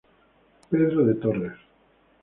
[0.71, 1.57] Pedro de Torres.